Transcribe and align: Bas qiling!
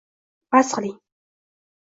Bas 0.55 0.71
qiling! 0.75 0.97